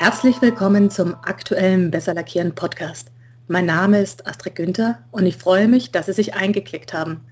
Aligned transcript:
Herzlich 0.00 0.40
willkommen 0.40 0.92
zum 0.92 1.16
aktuellen 1.22 1.90
Besser 1.90 2.14
Lackieren 2.14 2.54
Podcast. 2.54 3.10
Mein 3.48 3.66
Name 3.66 4.00
ist 4.00 4.28
Astrid 4.28 4.54
Günther 4.54 5.00
und 5.10 5.26
ich 5.26 5.36
freue 5.36 5.66
mich, 5.66 5.90
dass 5.90 6.06
Sie 6.06 6.12
sich 6.12 6.34
eingeklickt 6.34 6.94
haben. 6.94 7.22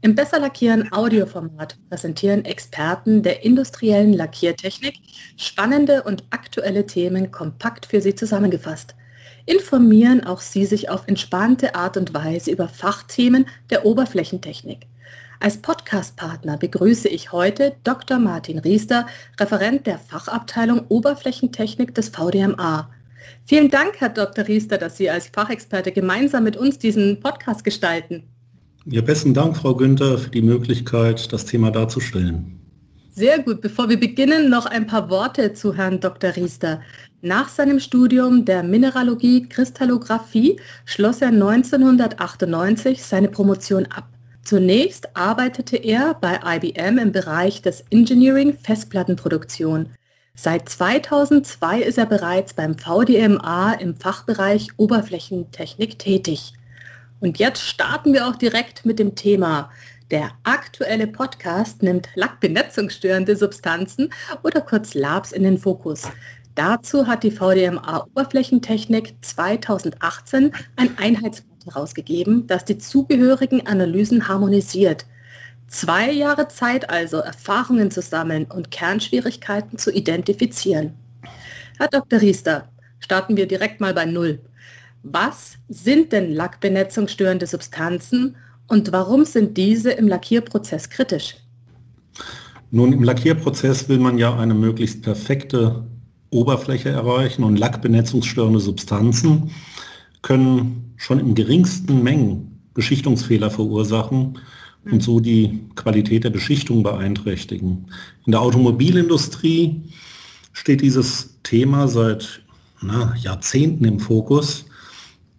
Im 0.00 0.16
Besser 0.16 0.40
Lackieren 0.40 0.90
Audioformat 0.92 1.78
präsentieren 1.88 2.44
Experten 2.44 3.22
der 3.22 3.44
industriellen 3.44 4.12
Lackiertechnik 4.12 4.96
spannende 5.36 6.02
und 6.02 6.24
aktuelle 6.30 6.84
Themen 6.84 7.30
kompakt 7.30 7.86
für 7.86 8.00
Sie 8.00 8.16
zusammengefasst. 8.16 8.96
Informieren 9.44 10.26
auch 10.26 10.40
Sie 10.40 10.66
sich 10.66 10.88
auf 10.90 11.06
entspannte 11.06 11.76
Art 11.76 11.96
und 11.96 12.12
Weise 12.12 12.50
über 12.50 12.66
Fachthemen 12.66 13.46
der 13.70 13.86
Oberflächentechnik. 13.86 14.88
Als 15.38 15.58
Podcastpartner 15.58 16.56
begrüße 16.56 17.08
ich 17.08 17.30
heute 17.30 17.76
Dr. 17.84 18.18
Martin 18.18 18.58
Riester, 18.58 19.06
Referent 19.38 19.86
der 19.86 19.98
Fachabteilung 19.98 20.86
Oberflächentechnik 20.88 21.94
des 21.94 22.08
VDMA. 22.08 22.88
Vielen 23.44 23.70
Dank, 23.70 23.96
Herr 23.98 24.08
Dr. 24.08 24.48
Riester, 24.48 24.78
dass 24.78 24.96
Sie 24.96 25.10
als 25.10 25.28
Fachexperte 25.28 25.92
gemeinsam 25.92 26.44
mit 26.44 26.56
uns 26.56 26.78
diesen 26.78 27.20
Podcast 27.20 27.64
gestalten. 27.64 28.22
Ja, 28.86 29.02
besten 29.02 29.34
Dank, 29.34 29.56
Frau 29.56 29.74
Günther, 29.74 30.16
für 30.16 30.30
die 30.30 30.42
Möglichkeit, 30.42 31.32
das 31.32 31.44
Thema 31.44 31.70
darzustellen. 31.70 32.58
Sehr 33.10 33.38
gut. 33.42 33.60
Bevor 33.60 33.88
wir 33.88 33.98
beginnen, 33.98 34.48
noch 34.48 34.66
ein 34.66 34.86
paar 34.86 35.10
Worte 35.10 35.52
zu 35.54 35.74
Herrn 35.74 36.00
Dr. 36.00 36.36
Riester. 36.36 36.80
Nach 37.20 37.48
seinem 37.48 37.80
Studium 37.80 38.44
der 38.44 38.62
Mineralogie 38.62 39.48
Kristallographie 39.48 40.60
schloss 40.84 41.22
er 41.22 41.28
1998 41.28 43.02
seine 43.02 43.28
Promotion 43.28 43.86
ab. 43.86 44.15
Zunächst 44.46 45.16
arbeitete 45.16 45.76
er 45.76 46.14
bei 46.14 46.38
IBM 46.44 46.98
im 46.98 47.10
Bereich 47.10 47.62
des 47.62 47.82
Engineering 47.90 48.56
Festplattenproduktion. 48.56 49.88
Seit 50.36 50.68
2002 50.68 51.82
ist 51.82 51.98
er 51.98 52.06
bereits 52.06 52.54
beim 52.54 52.78
VDMA 52.78 53.72
im 53.72 53.96
Fachbereich 53.96 54.68
Oberflächentechnik 54.76 55.98
tätig. 55.98 56.52
Und 57.18 57.40
jetzt 57.40 57.60
starten 57.60 58.12
wir 58.12 58.28
auch 58.28 58.36
direkt 58.36 58.86
mit 58.86 59.00
dem 59.00 59.16
Thema. 59.16 59.68
Der 60.12 60.30
aktuelle 60.44 61.08
Podcast 61.08 61.82
nimmt 61.82 62.08
lackbenetzungsstörende 62.14 63.34
Substanzen 63.34 64.10
oder 64.44 64.60
kurz 64.60 64.94
Labs 64.94 65.32
in 65.32 65.42
den 65.42 65.58
Fokus. 65.58 66.04
Dazu 66.54 67.08
hat 67.08 67.24
die 67.24 67.32
VDMA 67.32 68.06
Oberflächentechnik 68.14 69.16
2018 69.22 70.52
ein 70.76 70.96
Einheitsblatt 70.98 71.55
herausgegeben, 71.66 72.46
das 72.46 72.64
die 72.64 72.78
zugehörigen 72.78 73.66
Analysen 73.66 74.28
harmonisiert. 74.28 75.06
Zwei 75.68 76.10
Jahre 76.12 76.48
Zeit 76.48 76.90
also, 76.90 77.18
Erfahrungen 77.18 77.90
zu 77.90 78.00
sammeln 78.00 78.44
und 78.44 78.70
Kernschwierigkeiten 78.70 79.78
zu 79.78 79.92
identifizieren. 79.92 80.94
Herr 81.78 81.88
Dr. 81.88 82.20
Riester, 82.20 82.68
starten 83.00 83.36
wir 83.36 83.46
direkt 83.46 83.80
mal 83.80 83.92
bei 83.92 84.04
Null. 84.04 84.40
Was 85.02 85.54
sind 85.68 86.12
denn 86.12 86.32
lackbenetzungsstörende 86.32 87.46
Substanzen 87.46 88.36
und 88.68 88.92
warum 88.92 89.24
sind 89.24 89.56
diese 89.56 89.90
im 89.92 90.08
Lackierprozess 90.08 90.88
kritisch? 90.90 91.36
Nun, 92.70 92.92
im 92.92 93.02
Lackierprozess 93.02 93.88
will 93.88 93.98
man 93.98 94.18
ja 94.18 94.36
eine 94.36 94.54
möglichst 94.54 95.02
perfekte 95.02 95.86
Oberfläche 96.30 96.88
erreichen 96.88 97.44
und 97.44 97.56
lackbenetzungsstörende 97.56 98.58
Substanzen 98.58 99.50
können 100.22 100.94
schon 100.96 101.20
in 101.20 101.34
geringsten 101.34 102.02
Mengen 102.02 102.60
Beschichtungsfehler 102.74 103.50
verursachen 103.50 104.38
und 104.90 105.02
so 105.02 105.20
die 105.20 105.60
Qualität 105.74 106.24
der 106.24 106.30
Beschichtung 106.30 106.82
beeinträchtigen. 106.82 107.86
In 108.24 108.32
der 108.32 108.40
Automobilindustrie 108.40 109.82
steht 110.52 110.80
dieses 110.82 111.36
Thema 111.42 111.88
seit 111.88 112.42
na, 112.82 113.14
Jahrzehnten 113.16 113.84
im 113.84 114.00
Fokus. 114.00 114.66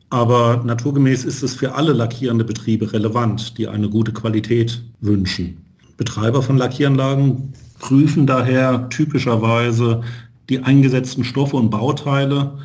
Aber 0.09 0.63
naturgemäß 0.65 1.25
ist 1.25 1.43
es 1.43 1.55
für 1.55 1.75
alle 1.75 1.93
lackierende 1.93 2.45
Betriebe 2.45 2.93
relevant, 2.93 3.57
die 3.57 3.67
eine 3.67 3.89
gute 3.89 4.13
Qualität 4.13 4.81
wünschen. 5.01 5.57
Betreiber 5.97 6.41
von 6.41 6.57
Lackieranlagen 6.57 7.53
prüfen 7.79 8.25
daher 8.25 8.89
typischerweise 8.89 10.01
die 10.49 10.59
eingesetzten 10.59 11.23
Stoffe 11.23 11.57
und 11.57 11.69
Bauteile 11.69 12.57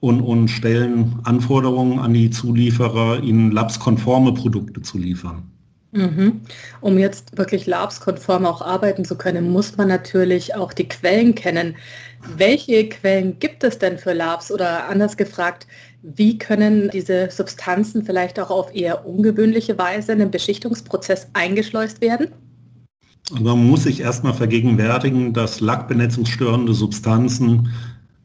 und, 0.00 0.20
und 0.20 0.48
stellen 0.48 1.18
Anforderungen 1.24 1.98
an 1.98 2.12
die 2.14 2.30
Zulieferer, 2.30 3.22
ihnen 3.22 3.50
labskonforme 3.50 4.34
Produkte 4.34 4.82
zu 4.82 4.98
liefern. 4.98 5.50
Mhm. 5.92 6.42
Um 6.80 6.98
jetzt 6.98 7.38
wirklich 7.38 7.66
labskonform 7.66 8.44
auch 8.44 8.60
arbeiten 8.60 9.04
zu 9.04 9.16
können, 9.16 9.50
muss 9.50 9.76
man 9.76 9.88
natürlich 9.88 10.54
auch 10.54 10.72
die 10.72 10.88
Quellen 10.88 11.34
kennen. 11.34 11.76
Welche 12.36 12.88
Quellen 12.88 13.38
gibt 13.38 13.64
es 13.64 13.78
denn 13.78 13.98
für 13.98 14.12
Labs 14.12 14.50
oder 14.50 14.88
anders 14.88 15.16
gefragt, 15.16 15.66
wie 16.02 16.38
können 16.38 16.90
diese 16.92 17.30
Substanzen 17.30 18.04
vielleicht 18.04 18.38
auch 18.38 18.50
auf 18.50 18.74
eher 18.74 19.06
ungewöhnliche 19.06 19.78
Weise 19.78 20.12
in 20.12 20.18
den 20.18 20.30
Beschichtungsprozess 20.30 21.28
eingeschleust 21.32 22.00
werden? 22.00 22.28
Man 23.40 23.66
muss 23.66 23.84
sich 23.84 24.00
erstmal 24.00 24.34
vergegenwärtigen, 24.34 25.32
dass 25.32 25.60
lackbenetzungsstörende 25.60 26.74
Substanzen 26.74 27.72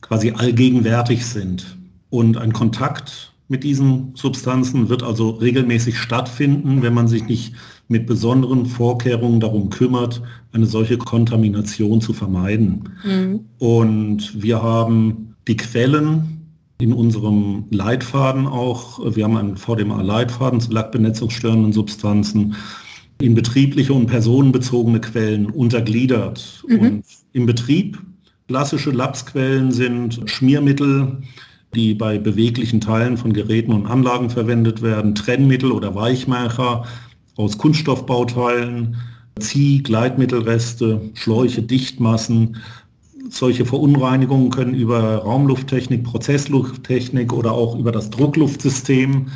quasi 0.02 0.32
allgegenwärtig 0.32 1.26
sind. 1.26 1.78
Und 2.10 2.38
ein 2.38 2.52
Kontakt 2.52 3.34
mit 3.48 3.64
diesen 3.64 4.14
Substanzen 4.16 4.90
wird 4.90 5.04
also 5.04 5.32
regelmäßig 5.32 5.98
stattfinden, 5.98 6.82
wenn 6.82 6.94
man 6.94 7.08
sich 7.08 7.26
nicht 7.26 7.54
mit 7.88 8.08
besonderen 8.08 8.66
Vorkehrungen 8.66 9.42
darum 9.42 9.70
kümmert, 9.70 10.22
eine 10.54 10.66
solche 10.66 10.98
Kontamination 10.98 12.00
zu 12.00 12.14
vermeiden. 12.14 12.90
Mhm. 13.04 13.42
Und 13.60 14.42
wir 14.42 14.64
haben 14.64 15.36
die 15.48 15.58
Quellen 15.58 16.48
in 16.80 16.94
unserem 16.94 17.66
Leitfaden 17.70 18.48
auch, 18.48 19.16
wir 19.16 19.26
haben 19.26 19.38
einen 19.38 19.58
VDMA-Leitfaden 19.58 20.62
zu 20.62 20.72
lackbenetzungsstörenden 20.72 21.74
Substanzen, 21.74 22.56
in 23.22 23.36
betriebliche 23.36 23.94
und 23.94 24.08
personenbezogene 24.08 25.02
Quellen 25.02 25.48
untergliedert. 25.48 26.64
Mhm. 26.68 26.80
Und 26.80 27.04
im 27.34 27.46
Betrieb 27.46 28.02
klassische 28.52 28.92
Lapsquellen 28.92 29.72
sind 29.72 30.24
Schmiermittel, 30.26 31.20
die 31.74 31.94
bei 31.94 32.18
beweglichen 32.18 32.82
Teilen 32.82 33.16
von 33.16 33.32
Geräten 33.32 33.72
und 33.72 33.86
Anlagen 33.86 34.30
verwendet 34.30 34.82
werden, 34.82 35.16
Trennmittel 35.16 35.72
oder 35.72 35.96
Weichmacher 35.96 36.84
aus 37.38 37.58
Kunststoffbauteilen, 37.58 38.98
Zieh-, 39.40 39.82
Gleitmittelreste, 39.84 41.00
Schläuche, 41.14 41.62
Dichtmassen, 41.62 42.58
solche 43.30 43.66
Verunreinigungen 43.66 44.50
können 44.50 44.74
über 44.74 45.00
Raumlufttechnik, 45.20 46.04
Prozesslufttechnik 46.04 47.32
oder 47.32 47.54
auch 47.54 47.80
über 47.80 47.94
das 47.94 48.10
Druckluftsystem 48.10 49.28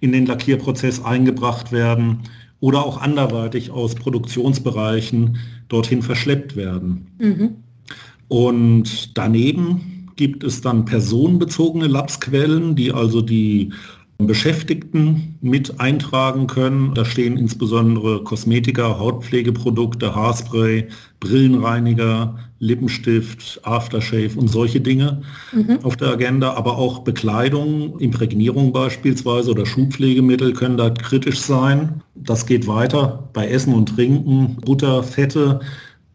in 0.00 0.12
den 0.12 0.24
Lackierprozess 0.24 1.04
eingebracht 1.04 1.70
werden 1.70 2.20
oder 2.60 2.82
auch 2.82 3.02
anderweitig 3.02 3.70
aus 3.70 3.94
Produktionsbereichen 3.94 5.36
dorthin 5.68 6.00
verschleppt 6.00 6.56
werden. 6.56 7.08
Mhm. 7.18 7.63
Und 8.28 9.16
daneben 9.16 10.08
gibt 10.16 10.44
es 10.44 10.60
dann 10.60 10.84
personenbezogene 10.84 11.86
Labsquellen, 11.86 12.76
die 12.76 12.92
also 12.92 13.20
die 13.20 13.72
Beschäftigten 14.18 15.36
mit 15.40 15.80
eintragen 15.80 16.46
können. 16.46 16.94
Da 16.94 17.04
stehen 17.04 17.36
insbesondere 17.36 18.22
Kosmetika, 18.22 18.98
Hautpflegeprodukte, 18.98 20.14
Haarspray, 20.14 20.86
Brillenreiniger, 21.18 22.38
Lippenstift, 22.60 23.60
Aftershave 23.64 24.38
und 24.38 24.48
solche 24.48 24.80
Dinge 24.80 25.22
mhm. 25.52 25.80
auf 25.82 25.96
der 25.96 26.08
Agenda. 26.08 26.54
Aber 26.54 26.78
auch 26.78 27.00
Bekleidung, 27.00 27.98
Imprägnierung 27.98 28.72
beispielsweise 28.72 29.50
oder 29.50 29.66
Schuhpflegemittel 29.66 30.52
können 30.52 30.76
da 30.76 30.90
kritisch 30.90 31.40
sein. 31.40 32.00
Das 32.14 32.46
geht 32.46 32.68
weiter 32.68 33.28
bei 33.32 33.48
Essen 33.48 33.74
und 33.74 33.94
Trinken, 33.96 34.56
Butter, 34.64 35.02
Fette. 35.02 35.60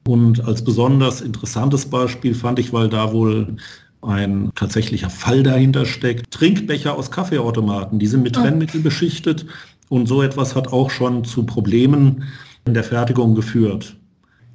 Und 0.07 0.43
als 0.45 0.63
besonders 0.63 1.21
interessantes 1.21 1.85
Beispiel 1.85 2.33
fand 2.33 2.59
ich, 2.59 2.73
weil 2.73 2.89
da 2.89 3.13
wohl 3.13 3.57
ein 4.01 4.51
tatsächlicher 4.55 5.09
Fall 5.09 5.43
dahinter 5.43 5.85
steckt. 5.85 6.31
Trinkbecher 6.31 6.95
aus 6.95 7.11
Kaffeeautomaten, 7.11 7.99
die 7.99 8.07
sind 8.07 8.23
mit. 8.23 8.35
Trennmittel 8.35 8.81
beschichtet 8.81 9.45
und 9.89 10.07
so 10.07 10.21
etwas 10.21 10.55
hat 10.55 10.71
auch 10.71 10.89
schon 10.89 11.25
zu 11.25 11.45
Problemen 11.45 12.23
in 12.65 12.73
der 12.73 12.83
Fertigung 12.83 13.35
geführt. 13.35 13.95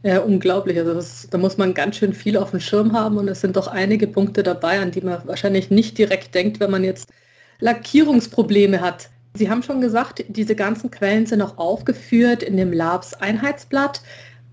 Ja, 0.03 0.21
unglaublich. 0.21 0.79
Also 0.79 0.95
das, 0.95 1.29
da 1.31 1.39
muss 1.39 1.57
man 1.57 1.75
ganz 1.75 1.97
schön 1.97 2.13
viel 2.13 2.37
auf 2.37 2.51
dem 2.51 2.61
Schirm 2.61 2.93
haben 2.93 3.17
und 3.17 3.27
es 3.29 3.41
sind 3.41 3.57
doch 3.57 3.69
einige 3.69 4.07
Punkte 4.07 4.43
dabei, 4.43 4.81
an 4.81 4.91
die 4.91 5.01
man 5.01 5.27
wahrscheinlich 5.27 5.71
nicht 5.71 5.97
direkt 5.99 6.35
denkt, 6.35 6.61
wenn 6.61 6.71
man 6.71 6.85
jetzt 6.85 7.09
Lackierungsprobleme 7.61 8.81
hat. 8.81 9.09
Sie 9.35 9.51
haben 9.51 9.63
schon 9.63 9.81
gesagt, 9.81 10.25
diese 10.29 10.55
ganzen 10.55 10.91
Quellen 10.91 11.27
sind 11.27 11.43
auch 11.43 11.59
aufgeführt 11.59 12.43
in 12.43 12.57
dem 12.57 12.73
Labs 12.73 13.15
Einheitsblatt. 13.15 14.03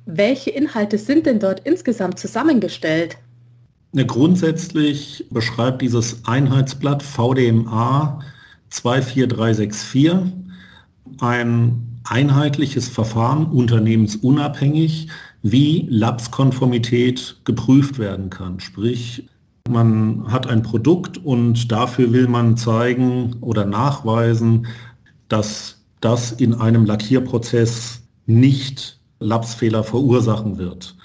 Welche 0.06 0.50
Inhalte 0.50 0.98
sind 0.98 1.26
denn 1.26 1.40
dort 1.40 1.62
insgesamt 1.62 2.20
zusammengestellt? 2.20 3.18
Grundsätzlich 3.94 5.26
beschreibt 5.32 5.82
dieses 5.82 6.26
Einheitsblatt 6.26 7.04
VDMA 7.04 8.22
24364 8.70 10.12
ein 11.20 12.00
einheitliches 12.06 12.88
Verfahren, 12.88 13.48
unternehmensunabhängig, 13.48 15.10
wie 15.44 15.88
Labskonformität 15.90 17.38
geprüft 17.44 18.00
werden 18.00 18.30
kann. 18.30 18.60
Sprich, 18.60 19.28
Man 19.70 20.32
hat 20.32 20.48
ein 20.48 20.64
Produkt 20.64 21.18
und 21.20 21.72
dafür 21.72 22.12
will 22.12 22.28
man 22.28 22.58
zeigen 22.58 23.36
oder 23.42 23.66
nachweisen, 23.66 24.66
dass 25.30 25.82
das 26.00 26.32
in 26.32 26.56
einem 26.56 26.86
Lackierprozess 26.86 28.02
nicht 28.26 29.01
Lapsfehler 29.22 29.84
verursachen 29.84 30.58
wird. 30.58 30.96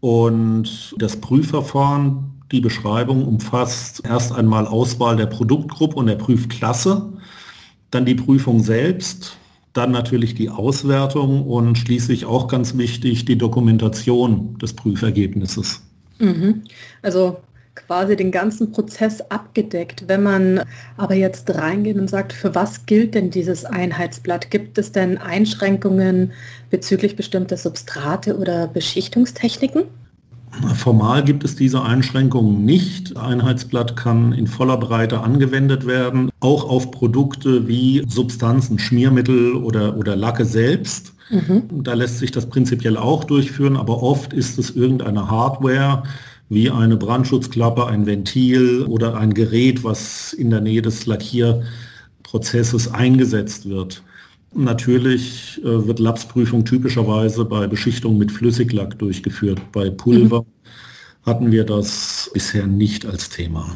Und 0.00 0.94
das 0.98 1.16
Prüfverfahren, 1.16 2.42
die 2.52 2.60
Beschreibung 2.60 3.26
umfasst 3.26 4.02
erst 4.04 4.32
einmal 4.32 4.66
Auswahl 4.66 5.16
der 5.16 5.26
Produktgruppe 5.26 5.96
und 5.96 6.06
der 6.06 6.16
Prüfklasse, 6.16 7.12
dann 7.90 8.04
die 8.04 8.14
Prüfung 8.14 8.60
selbst, 8.60 9.36
dann 9.72 9.92
natürlich 9.92 10.34
die 10.34 10.50
Auswertung 10.50 11.46
und 11.46 11.78
schließlich 11.78 12.24
auch 12.24 12.48
ganz 12.48 12.76
wichtig 12.76 13.24
die 13.24 13.38
Dokumentation 13.38 14.58
des 14.58 14.72
Prüfergebnisses. 14.72 15.82
Mhm. 16.18 16.62
Also 17.02 17.38
quasi 17.74 18.16
den 18.16 18.30
ganzen 18.30 18.72
Prozess 18.72 19.20
abgedeckt. 19.30 20.04
Wenn 20.06 20.22
man 20.22 20.62
aber 20.96 21.14
jetzt 21.14 21.54
reingeht 21.54 21.96
und 21.96 22.08
sagt, 22.08 22.32
für 22.32 22.54
was 22.54 22.86
gilt 22.86 23.14
denn 23.14 23.30
dieses 23.30 23.64
Einheitsblatt? 23.64 24.50
Gibt 24.50 24.78
es 24.78 24.92
denn 24.92 25.18
Einschränkungen 25.18 26.32
bezüglich 26.70 27.16
bestimmter 27.16 27.56
Substrate 27.56 28.36
oder 28.36 28.66
Beschichtungstechniken? 28.68 29.84
Formal 30.74 31.22
gibt 31.24 31.44
es 31.44 31.54
diese 31.54 31.82
Einschränkungen 31.82 32.64
nicht. 32.64 33.16
Einheitsblatt 33.16 33.96
kann 33.96 34.32
in 34.32 34.46
voller 34.46 34.76
Breite 34.76 35.20
angewendet 35.20 35.86
werden, 35.86 36.30
auch 36.40 36.68
auf 36.68 36.90
Produkte 36.90 37.68
wie 37.68 38.04
Substanzen, 38.08 38.78
Schmiermittel 38.78 39.54
oder, 39.54 39.96
oder 39.96 40.16
Lacke 40.16 40.44
selbst. 40.44 41.12
Mhm. 41.30 41.62
Da 41.84 41.94
lässt 41.94 42.18
sich 42.18 42.32
das 42.32 42.46
prinzipiell 42.46 42.96
auch 42.96 43.24
durchführen, 43.24 43.76
aber 43.76 44.02
oft 44.02 44.32
ist 44.32 44.58
es 44.58 44.70
irgendeine 44.70 45.30
Hardware, 45.30 46.02
wie 46.50 46.68
eine 46.68 46.96
Brandschutzklappe, 46.96 47.86
ein 47.86 48.04
Ventil 48.06 48.82
oder 48.82 49.16
ein 49.16 49.32
Gerät, 49.32 49.82
was 49.84 50.32
in 50.32 50.50
der 50.50 50.60
Nähe 50.60 50.82
des 50.82 51.06
Lackierprozesses 51.06 52.92
eingesetzt 52.92 53.68
wird. 53.68 54.02
Natürlich 54.52 55.60
äh, 55.62 55.86
wird 55.86 56.00
Lapsprüfung 56.00 56.64
typischerweise 56.64 57.44
bei 57.44 57.68
Beschichtung 57.68 58.18
mit 58.18 58.32
Flüssiglack 58.32 58.98
durchgeführt. 58.98 59.60
Bei 59.70 59.90
Pulver 59.90 60.40
mhm. 60.40 60.46
hatten 61.24 61.52
wir 61.52 61.64
das 61.64 62.28
bisher 62.34 62.66
nicht 62.66 63.06
als 63.06 63.30
Thema. 63.30 63.72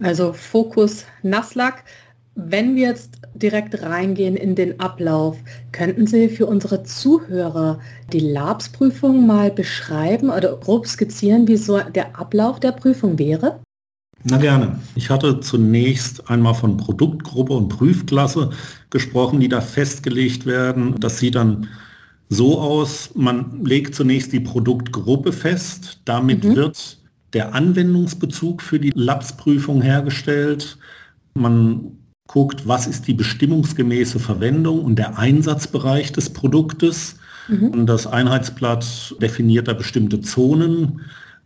Also 0.00 0.32
Fokus 0.32 1.04
Nasslack. 1.24 1.82
Wenn 2.36 2.76
wir 2.76 2.88
jetzt 2.88 3.18
direkt 3.42 3.82
reingehen 3.82 4.36
in 4.36 4.54
den 4.54 4.80
Ablauf, 4.80 5.36
könnten 5.72 6.06
Sie 6.06 6.28
für 6.28 6.46
unsere 6.46 6.82
Zuhörer 6.82 7.80
die 8.12 8.20
Labsprüfung 8.20 9.26
mal 9.26 9.50
beschreiben 9.50 10.30
oder 10.30 10.56
grob 10.56 10.86
skizzieren, 10.86 11.48
wie 11.48 11.56
so 11.56 11.78
der 11.78 12.18
Ablauf 12.18 12.60
der 12.60 12.72
Prüfung 12.72 13.18
wäre? 13.18 13.60
Na 14.24 14.38
gerne. 14.38 14.80
Ich 14.94 15.08
hatte 15.10 15.40
zunächst 15.40 16.28
einmal 16.28 16.54
von 16.54 16.76
Produktgruppe 16.76 17.52
und 17.52 17.68
Prüfklasse 17.68 18.50
gesprochen, 18.90 19.40
die 19.40 19.48
da 19.48 19.60
festgelegt 19.60 20.46
werden. 20.46 20.96
Das 20.98 21.18
sieht 21.18 21.36
dann 21.36 21.68
so 22.28 22.60
aus, 22.60 23.10
man 23.14 23.64
legt 23.64 23.94
zunächst 23.94 24.32
die 24.32 24.40
Produktgruppe 24.40 25.32
fest. 25.32 26.00
Damit 26.04 26.42
mhm. 26.42 26.56
wird 26.56 26.98
der 27.34 27.54
Anwendungsbezug 27.54 28.62
für 28.62 28.80
die 28.80 28.92
Labsprüfung 28.94 29.80
hergestellt. 29.82 30.78
Man 31.34 31.98
guckt, 32.26 32.66
was 32.66 32.86
ist 32.86 33.06
die 33.06 33.14
bestimmungsgemäße 33.14 34.18
Verwendung 34.18 34.80
und 34.84 34.96
der 34.96 35.18
Einsatzbereich 35.18 36.12
des 36.12 36.30
Produktes. 36.30 37.16
Mhm. 37.48 37.68
Und 37.68 37.86
das 37.86 38.06
Einheitsblatt 38.06 39.16
definiert 39.20 39.68
da 39.68 39.72
bestimmte 39.72 40.20
Zonen. 40.20 41.00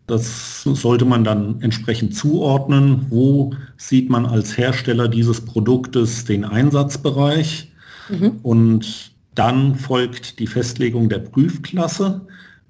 Das 0.07 0.63
sollte 0.65 1.05
man 1.05 1.23
dann 1.23 1.61
entsprechend 1.61 2.17
zuordnen. 2.17 3.07
Wo 3.11 3.53
sieht 3.77 4.11
man 4.11 4.27
als 4.27 4.57
Hersteller 4.57 5.09
dieses 5.09 5.41
Produktes 5.41 6.25
den 6.25 6.45
Einsatzbereich? 6.45 7.71
Mhm. 8.09 8.39
Und 8.43 9.13
dann 9.35 9.77
folgt 9.77 10.39
die 10.39 10.47
Festlegung 10.47 11.09
der 11.09 11.21
Prüfklasse. 11.21 12.23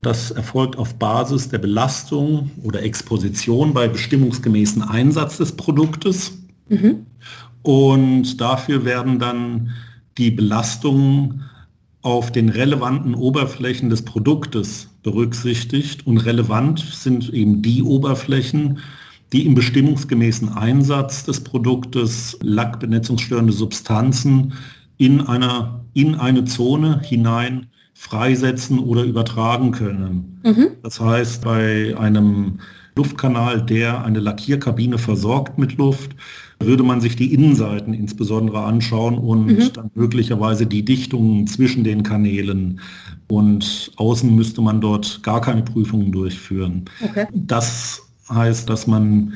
Das 0.02 0.30
erfolgt 0.30 0.76
auf 0.76 0.94
Basis 0.94 1.48
der 1.48 1.58
Belastung 1.58 2.50
oder 2.62 2.82
Exposition 2.82 3.74
bei 3.74 3.86
bestimmungsgemäßen 3.86 4.82
Einsatz 4.82 5.36
des 5.38 5.52
Produktes. 5.52 6.32
Mhm. 6.68 7.06
Und 7.62 8.40
dafür 8.40 8.84
werden 8.84 9.18
dann 9.18 9.70
die 10.18 10.30
Belastungen 10.30 11.44
auf 12.02 12.32
den 12.32 12.48
relevanten 12.48 13.14
Oberflächen 13.14 13.90
des 13.90 14.02
Produktes 14.02 14.88
berücksichtigt. 15.02 16.06
Und 16.06 16.18
relevant 16.18 16.80
sind 16.80 17.30
eben 17.30 17.62
die 17.62 17.82
Oberflächen, 17.82 18.78
die 19.32 19.46
im 19.46 19.54
bestimmungsgemäßen 19.54 20.48
Einsatz 20.48 21.24
des 21.24 21.44
Produktes 21.44 22.38
lackbenetzungsstörende 22.42 23.52
Substanzen 23.52 24.54
in, 24.96 25.20
einer, 25.20 25.84
in 25.94 26.16
eine 26.16 26.44
Zone 26.44 27.00
hinein 27.02 27.66
freisetzen 27.94 28.78
oder 28.78 29.04
übertragen 29.04 29.72
können. 29.72 30.40
Mhm. 30.42 30.68
Das 30.82 31.00
heißt, 31.00 31.42
bei 31.42 31.94
einem 31.98 32.58
Luftkanal, 32.96 33.62
der 33.62 34.04
eine 34.04 34.20
Lackierkabine 34.20 34.98
versorgt 34.98 35.58
mit 35.58 35.76
Luft, 35.76 36.12
würde 36.60 36.82
man 36.82 37.00
sich 37.00 37.16
die 37.16 37.32
Innenseiten 37.32 37.94
insbesondere 37.94 38.62
anschauen 38.62 39.16
und 39.16 39.46
mhm. 39.46 39.72
dann 39.72 39.90
möglicherweise 39.94 40.66
die 40.66 40.84
Dichtungen 40.84 41.46
zwischen 41.46 41.84
den 41.84 42.02
Kanälen. 42.02 42.80
Und 43.28 43.92
außen 43.96 44.34
müsste 44.34 44.60
man 44.60 44.80
dort 44.80 45.22
gar 45.22 45.40
keine 45.40 45.62
Prüfungen 45.62 46.12
durchführen. 46.12 46.84
Okay. 47.02 47.26
Das 47.32 48.02
heißt, 48.28 48.68
dass 48.68 48.86
man 48.86 49.32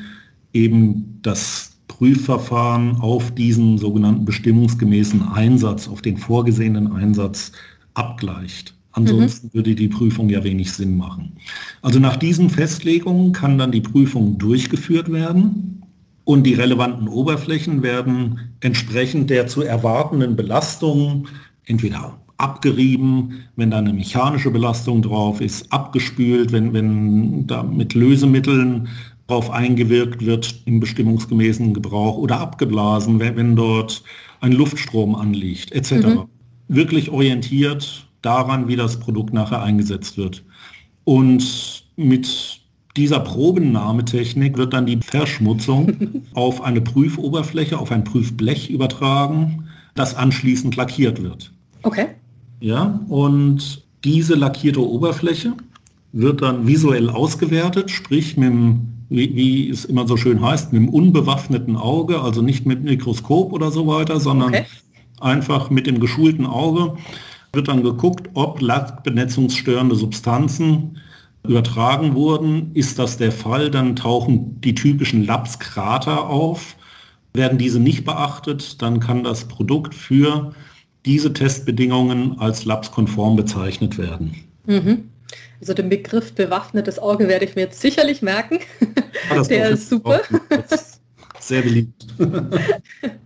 eben 0.53 1.19
das 1.23 1.71
Prüfverfahren 1.87 2.97
auf 2.97 3.33
diesen 3.33 3.77
sogenannten 3.77 4.25
bestimmungsgemäßen 4.25 5.21
Einsatz, 5.23 5.87
auf 5.87 6.01
den 6.01 6.17
vorgesehenen 6.17 6.91
Einsatz 6.91 7.51
abgleicht. 7.95 8.75
Ansonsten 8.91 9.47
mhm. 9.47 9.53
würde 9.53 9.75
die 9.75 9.87
Prüfung 9.87 10.29
ja 10.29 10.43
wenig 10.43 10.71
Sinn 10.71 10.95
machen. 10.95 11.33
Also 11.81 11.99
nach 11.99 12.17
diesen 12.17 12.49
Festlegungen 12.49 13.33
kann 13.33 13.57
dann 13.57 13.71
die 13.71 13.81
Prüfung 13.81 14.37
durchgeführt 14.37 15.11
werden 15.11 15.84
und 16.25 16.43
die 16.43 16.55
relevanten 16.55 17.07
Oberflächen 17.07 17.81
werden 17.83 18.39
entsprechend 18.59 19.29
der 19.29 19.47
zu 19.47 19.61
erwartenden 19.61 20.35
Belastung 20.35 21.27
entweder 21.65 22.19
abgerieben, 22.37 23.45
wenn 23.55 23.71
da 23.71 23.77
eine 23.77 23.93
mechanische 23.93 24.51
Belastung 24.51 25.01
drauf 25.01 25.39
ist, 25.39 25.71
abgespült, 25.71 26.51
wenn, 26.51 26.73
wenn 26.73 27.47
da 27.47 27.63
mit 27.63 27.93
Lösemitteln 27.93 28.89
drauf 29.27 29.49
eingewirkt 29.49 30.25
wird 30.25 30.61
im 30.65 30.79
bestimmungsgemäßen 30.79 31.73
Gebrauch 31.73 32.17
oder 32.17 32.39
abgeblasen, 32.39 33.19
wenn, 33.19 33.35
wenn 33.37 33.55
dort 33.55 34.03
ein 34.41 34.51
Luftstrom 34.51 35.15
anliegt, 35.15 35.71
etc. 35.71 35.91
Mhm. 35.91 36.23
Wirklich 36.67 37.09
orientiert 37.09 38.07
daran, 38.21 38.67
wie 38.67 38.75
das 38.75 38.99
Produkt 38.99 39.33
nachher 39.33 39.61
eingesetzt 39.61 40.17
wird. 40.17 40.43
Und 41.03 41.85
mit 41.95 42.64
dieser 42.97 43.19
Probennahmetechnik 43.19 44.57
wird 44.57 44.73
dann 44.73 44.85
die 44.85 44.97
Verschmutzung 44.97 46.23
auf 46.33 46.61
eine 46.61 46.81
Prüfoberfläche, 46.81 47.77
auf 47.77 47.91
ein 47.91 48.03
Prüfblech 48.03 48.69
übertragen, 48.69 49.67
das 49.95 50.15
anschließend 50.15 50.75
lackiert 50.75 51.21
wird. 51.21 51.51
Okay. 51.83 52.07
Ja, 52.59 52.99
und 53.09 53.83
diese 54.03 54.35
lackierte 54.35 54.81
Oberfläche 54.81 55.53
wird 56.13 56.41
dann 56.41 56.67
visuell 56.67 57.09
ausgewertet, 57.09 57.91
sprich 57.91 58.37
mit 58.37 58.49
dem, 58.49 58.81
wie, 59.09 59.35
wie, 59.35 59.69
es 59.69 59.85
immer 59.85 60.07
so 60.07 60.15
schön 60.15 60.41
heißt, 60.41 60.71
mit 60.71 60.81
dem 60.81 60.89
unbewaffneten 60.89 61.75
Auge, 61.75 62.21
also 62.21 62.41
nicht 62.41 62.65
mit 62.65 62.83
Mikroskop 62.83 63.51
oder 63.51 63.71
so 63.71 63.87
weiter, 63.87 64.19
sondern 64.19 64.49
okay. 64.49 64.65
einfach 65.19 65.69
mit 65.69 65.87
dem 65.87 65.99
geschulten 65.99 66.45
Auge 66.45 66.95
wird 67.53 67.67
dann 67.67 67.83
geguckt, 67.83 68.29
ob 68.33 68.61
lackbenetzungsstörende 68.61 69.95
Substanzen 69.95 70.97
übertragen 71.47 72.15
wurden. 72.15 72.71
Ist 72.73 72.99
das 72.99 73.17
der 73.17 73.31
Fall, 73.31 73.69
dann 73.71 73.95
tauchen 73.95 74.59
die 74.61 74.75
typischen 74.75 75.25
Lapskrater 75.25 76.29
auf. 76.29 76.75
Werden 77.33 77.57
diese 77.57 77.79
nicht 77.79 78.05
beachtet, 78.05 78.81
dann 78.81 78.99
kann 78.99 79.23
das 79.23 79.47
Produkt 79.47 79.93
für 79.93 80.53
diese 81.05 81.33
Testbedingungen 81.33 82.39
als 82.39 82.65
lapskonform 82.65 83.35
bezeichnet 83.35 83.97
werden. 83.97 84.35
Mhm. 84.65 85.09
Also 85.59 85.73
den 85.73 85.89
Begriff 85.89 86.33
bewaffnetes 86.33 86.99
Auge 86.99 87.27
werde 87.27 87.45
ich 87.45 87.55
mir 87.55 87.63
jetzt 87.63 87.81
sicherlich 87.81 88.21
merken. 88.21 88.59
Ja, 89.29 89.43
der 89.49 89.69
ist 89.69 89.89
super. 89.89 90.21
Sehr 91.39 91.61
beliebt. 91.61 92.07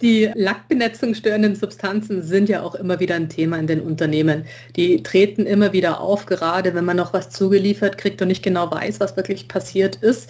Die 0.00 0.30
Lackbenetzung 0.34 1.14
störenden 1.14 1.54
Substanzen 1.54 2.22
sind 2.22 2.48
ja 2.48 2.62
auch 2.62 2.74
immer 2.74 3.00
wieder 3.00 3.14
ein 3.14 3.28
Thema 3.28 3.58
in 3.58 3.66
den 3.66 3.80
Unternehmen. 3.80 4.44
Die 4.76 5.02
treten 5.02 5.46
immer 5.46 5.72
wieder 5.72 6.00
auf, 6.00 6.26
gerade 6.26 6.74
wenn 6.74 6.84
man 6.84 6.96
noch 6.96 7.12
was 7.12 7.30
zugeliefert 7.30 7.98
kriegt 7.98 8.20
und 8.22 8.28
nicht 8.28 8.42
genau 8.42 8.70
weiß, 8.70 9.00
was 9.00 9.16
wirklich 9.16 9.48
passiert 9.48 9.96
ist. 9.96 10.28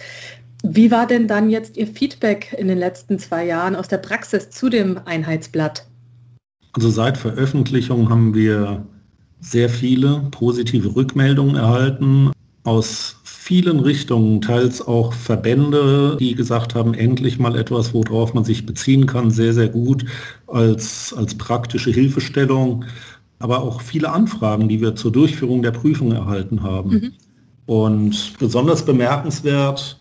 Wie 0.63 0.91
war 0.91 1.07
denn 1.07 1.27
dann 1.27 1.49
jetzt 1.49 1.75
Ihr 1.75 1.87
Feedback 1.87 2.55
in 2.57 2.67
den 2.67 2.77
letzten 2.77 3.19
zwei 3.19 3.45
Jahren 3.45 3.75
aus 3.75 3.89
der 3.89 3.97
Praxis 3.97 4.49
zu 4.49 4.69
dem 4.69 4.99
Einheitsblatt? 5.05 5.85
Also 6.71 6.89
seit 6.89 7.17
Veröffentlichung 7.17 8.09
haben 8.09 8.33
wir 8.33 8.85
sehr 9.41 9.69
viele 9.69 10.23
positive 10.31 10.95
Rückmeldungen 10.95 11.57
erhalten 11.57 12.31
aus 12.63 13.17
vielen 13.43 13.81
Richtungen, 13.81 14.39
teils 14.39 14.81
auch 14.81 15.11
Verbände, 15.11 16.15
die 16.17 16.33
gesagt 16.33 16.75
haben, 16.75 16.93
endlich 16.93 17.39
mal 17.39 17.57
etwas, 17.57 17.93
worauf 17.93 18.33
man 18.33 18.45
sich 18.45 18.65
beziehen 18.65 19.05
kann, 19.05 19.31
sehr, 19.31 19.53
sehr 19.53 19.67
gut 19.67 20.05
als, 20.47 21.13
als 21.13 21.35
praktische 21.35 21.91
Hilfestellung, 21.91 22.85
aber 23.39 23.61
auch 23.61 23.81
viele 23.81 24.13
Anfragen, 24.13 24.69
die 24.69 24.79
wir 24.79 24.95
zur 24.95 25.11
Durchführung 25.11 25.61
der 25.61 25.71
Prüfung 25.71 26.13
erhalten 26.13 26.63
haben. 26.63 26.89
Mhm. 26.89 27.11
Und 27.65 28.33
besonders 28.39 28.85
bemerkenswert 28.85 29.99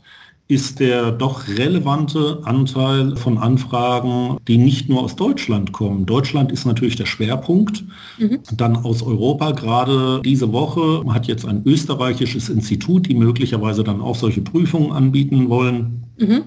ist 0.49 0.81
der 0.81 1.13
doch 1.13 1.49
relevante 1.49 2.41
Anteil 2.45 3.17
von 3.17 3.39
Anfragen, 3.39 4.37
die 4.49 4.59
nicht 4.59 4.89
nur 4.89 5.03
aus 5.03 5.17
Deutschland 5.17 5.73
kommen. 5.73 6.05
Deutschland 6.05 6.53
ist 6.53 6.67
natürlich 6.67 6.97
der 6.97 7.07
Schwerpunkt. 7.07 7.85
Mhm. 8.19 8.41
Dann 8.57 8.77
aus 8.77 9.03
Europa, 9.03 9.53
gerade 9.53 10.21
diese 10.25 10.53
Woche 10.53 11.05
hat 11.09 11.27
jetzt 11.27 11.47
ein 11.47 11.63
österreichisches 11.65 12.49
Institut, 12.49 13.09
die 13.09 13.15
möglicherweise 13.15 13.83
dann 13.83 14.01
auch 14.01 14.17
solche 14.17 14.43
Prüfungen 14.43 14.93
anbieten 14.93 15.49
wollen, 15.49 16.05
mhm. 16.19 16.43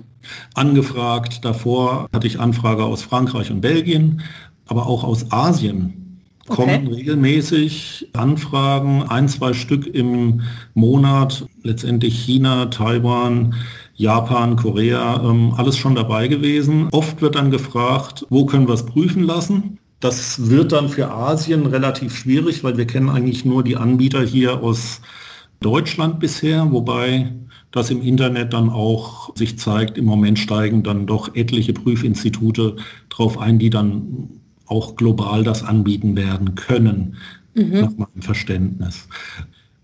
angefragt. 0.53 1.43
Davor 1.43 2.07
hatte 2.13 2.27
ich 2.27 2.39
Anfrage 2.39 2.83
aus 2.83 3.01
Frankreich 3.01 3.49
und 3.49 3.61
Belgien, 3.61 4.21
aber 4.67 4.85
auch 4.85 5.03
aus 5.03 5.31
Asien 5.31 6.05
kommen 6.47 6.87
okay. 6.87 6.95
regelmäßig 6.95 8.09
Anfragen, 8.13 9.03
ein, 9.03 9.27
zwei 9.27 9.53
Stück 9.53 9.87
im 9.87 10.41
Monat, 10.75 11.45
letztendlich 11.63 12.23
China, 12.23 12.67
Taiwan, 12.67 13.55
Japan, 13.95 14.55
Korea, 14.57 15.23
ähm, 15.23 15.53
alles 15.55 15.77
schon 15.77 15.95
dabei 15.95 16.27
gewesen. 16.27 16.89
Oft 16.91 17.21
wird 17.21 17.35
dann 17.35 17.51
gefragt, 17.51 18.25
wo 18.29 18.45
können 18.45 18.67
wir 18.67 18.73
es 18.73 18.85
prüfen 18.85 19.23
lassen? 19.23 19.79
Das 20.01 20.49
wird 20.49 20.73
dann 20.73 20.89
für 20.89 21.09
Asien 21.09 21.65
relativ 21.65 22.15
schwierig, 22.15 22.63
weil 22.63 22.77
wir 22.77 22.85
kennen 22.85 23.09
eigentlich 23.09 23.45
nur 23.45 23.63
die 23.63 23.77
Anbieter 23.77 24.21
hier 24.21 24.61
aus 24.61 25.01
Deutschland 25.61 26.19
bisher, 26.19 26.71
wobei 26.71 27.33
das 27.71 27.89
im 27.89 28.01
Internet 28.01 28.53
dann 28.53 28.69
auch 28.69 29.35
sich 29.35 29.57
zeigt, 29.57 29.97
im 29.97 30.05
Moment 30.05 30.39
steigen 30.39 30.83
dann 30.83 31.05
doch 31.05 31.35
etliche 31.35 31.73
Prüfinstitute 31.73 32.75
drauf 33.09 33.37
ein, 33.37 33.59
die 33.59 33.69
dann 33.69 34.29
auch 34.65 34.95
global 34.95 35.43
das 35.43 35.63
anbieten 35.63 36.15
werden 36.15 36.55
können, 36.55 37.15
mhm. 37.53 37.79
nach 37.81 37.97
meinem 37.97 38.21
Verständnis. 38.21 39.07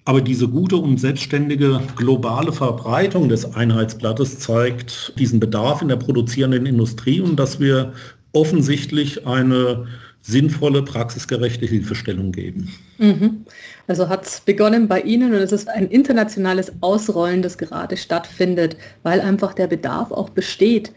Aber 0.05 0.21
diese 0.21 0.47
gute 0.47 0.77
und 0.77 0.97
selbstständige 0.97 1.79
globale 1.95 2.51
Verbreitung 2.51 3.29
des 3.29 3.53
Einheitsblattes 3.53 4.39
zeigt 4.39 5.13
diesen 5.19 5.39
Bedarf 5.39 5.81
in 5.81 5.89
der 5.89 5.97
produzierenden 5.97 6.65
Industrie 6.65 7.21
und 7.21 7.35
dass 7.35 7.59
wir 7.59 7.93
offensichtlich 8.33 9.27
eine 9.27 9.85
sinnvolle, 10.21 10.83
praxisgerechte 10.83 11.65
Hilfestellung 11.65 12.31
geben. 12.31 12.71
Mhm. 12.97 13.45
Also 13.87 14.09
hat 14.09 14.25
es 14.25 14.39
begonnen 14.41 14.87
bei 14.87 15.01
Ihnen 15.01 15.33
und 15.33 15.39
es 15.39 15.51
ist 15.51 15.67
ein 15.67 15.87
internationales 15.87 16.71
Ausrollen, 16.81 17.41
das 17.41 17.57
gerade 17.57 17.97
stattfindet, 17.97 18.77
weil 19.03 19.19
einfach 19.19 19.53
der 19.53 19.67
Bedarf 19.67 20.11
auch 20.11 20.29
besteht. 20.29 20.93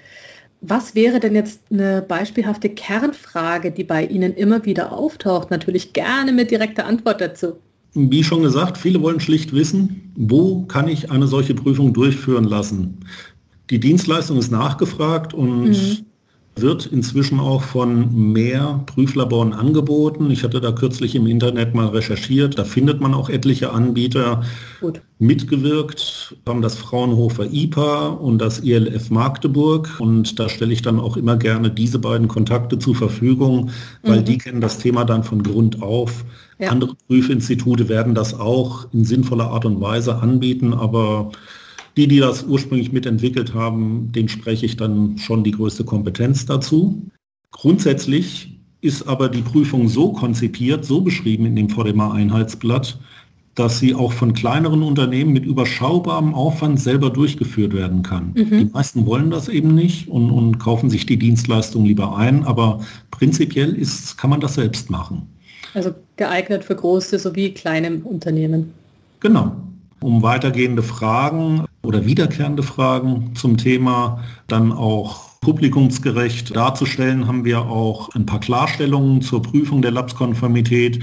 Was 0.61 0.95
wäre 0.95 1.21
denn 1.21 1.35
jetzt 1.35 1.61
eine 1.71 2.03
beispielhafte 2.03 2.71
Kernfrage, 2.71 3.71
die 3.71 3.85
bei 3.85 4.05
Ihnen 4.05 4.35
immer 4.35 4.65
wieder 4.65 4.93
auftaucht? 4.93 5.51
Natürlich 5.51 5.93
gerne 5.93 6.33
mit 6.33 6.51
direkter 6.51 6.87
Antwort 6.87 7.21
dazu. 7.21 7.59
Wie 7.95 8.25
schon 8.25 8.43
gesagt, 8.43 8.77
viele 8.77 9.01
wollen 9.01 9.21
schlicht 9.21 9.53
wissen, 9.53 10.13
wo 10.17 10.65
kann 10.67 10.89
ich 10.89 11.11
eine 11.11 11.27
solche 11.27 11.55
Prüfung 11.55 11.93
durchführen 11.93 12.45
lassen. 12.45 12.99
Die 13.71 13.81
Dienstleistung 13.81 14.39
ist 14.39 14.51
nachgefragt 14.51 15.33
und 15.33 15.69
mhm 15.69 15.97
wird 16.57 16.87
inzwischen 16.87 17.41
auch 17.41 17.63
von 17.63 18.33
mehr 18.33 18.85
Prüflaboren 18.87 19.53
angeboten. 19.53 20.31
Ich 20.31 20.45
hatte 20.45 20.61
da 20.61 20.71
kürzlich 20.73 21.15
im 21.17 21.27
Internet 21.27 21.75
mal 21.75 21.89
recherchiert. 21.89 22.59
Da 22.59 22.65
findet 22.65 23.01
man 23.01 23.13
auch 23.13 23.29
etliche 23.29 23.73
Anbieter 23.73 24.43
Gut. 24.81 25.01
mitgewirkt, 25.19 26.37
haben 26.47 26.63
das 26.63 26.77
Fraunhofer 26.77 27.53
IPA 27.53 28.09
und 28.09 28.39
das 28.39 28.61
ILF 28.61 29.11
Magdeburg. 29.11 29.91
Und 29.99 30.39
da 30.39 30.49
stelle 30.49 30.73
ich 30.73 30.83
dann 30.83 31.01
auch 31.01 31.17
immer 31.17 31.37
gerne 31.37 31.71
diese 31.71 31.99
beiden 31.99 32.29
Kontakte 32.29 32.79
zur 32.79 32.95
Verfügung, 32.95 33.71
weil 34.03 34.21
mhm. 34.21 34.25
die 34.25 34.39
kennen 34.39 34.61
das 34.61 34.79
Thema 34.79 35.05
dann 35.05 35.25
von 35.25 35.43
Grund 35.43 35.83
auf. 35.83 36.25
Ja. 36.61 36.71
Andere 36.71 36.95
Prüfinstitute 37.09 37.89
werden 37.89 38.15
das 38.15 38.39
auch 38.39 38.87
in 38.93 39.05
sinnvoller 39.05 39.51
Art 39.51 39.65
und 39.65 39.81
Weise 39.81 40.17
anbieten, 40.17 40.73
aber 40.73 41.33
die, 41.97 42.09
die 42.09 42.19
das 42.19 42.43
ursprünglich 42.45 42.93
mitentwickelt 42.93 43.55
haben, 43.55 44.11
den 44.13 44.29
spreche 44.29 44.67
ich 44.67 44.77
dann 44.77 45.19
schon 45.19 45.45
die 45.45 45.53
größte 45.53 45.85
Kompetenz 45.85 46.47
dazu. 46.47 47.03
Grundsätzlich 47.53 48.59
ist 48.81 49.07
aber 49.09 49.29
die 49.29 49.43
Prüfung 49.43 49.89
so 49.89 50.13
konzipiert, 50.13 50.85
so 50.85 51.01
beschrieben 51.01 51.47
in 51.47 51.57
dem 51.57 51.71
VDMA-Einheitsblatt, 51.71 52.99
dass 53.55 53.79
sie 53.79 53.95
auch 53.95 54.13
von 54.13 54.35
kleineren 54.35 54.83
Unternehmen 54.83 55.33
mit 55.33 55.45
überschaubarem 55.45 56.35
Aufwand 56.35 56.81
selber 56.81 57.11
durchgeführt 57.11 57.73
werden 57.73 58.03
kann. 58.03 58.33
Mhm. 58.35 58.59
Die 58.59 58.65
meisten 58.73 59.07
wollen 59.07 59.31
das 59.31 59.49
eben 59.49 59.75
nicht 59.75 60.09
und, 60.09 60.31
und, 60.31 60.59
kaufen 60.59 60.91
sich 60.91 61.07
die 61.07 61.19
Dienstleistung 61.19 61.85
lieber 61.85 62.17
ein, 62.17 62.45
aber 62.45 62.81
prinzipiell 63.13 63.73
ist, 63.75 64.19
kann 64.19 64.31
man 64.31 64.41
das 64.41 64.55
selbst 64.55 64.91
machen. 64.91 65.29
Also 65.73 65.95
geeignet 66.17 66.65
für 66.65 66.75
große 66.75 67.19
sowie 67.19 67.53
kleine 67.53 67.99
Unternehmen. 67.99 68.73
Genau. 69.21 69.57
Um 70.01 70.23
weitergehende 70.23 70.83
Fragen 70.83 71.65
oder 71.85 72.07
wiederkehrende 72.07 72.63
Fragen 72.63 73.35
zum 73.35 73.57
Thema 73.57 74.23
dann 74.47 74.73
auch 74.73 75.25
publikumsgerecht 75.41 76.57
darzustellen, 76.57 77.27
haben 77.27 77.45
wir 77.45 77.61
auch 77.61 78.15
ein 78.15 78.25
paar 78.25 78.41
Klarstellungen 78.41 79.21
zur 79.21 79.43
Prüfung 79.43 79.83
der 79.83 79.91
Labskonformität 79.91 81.01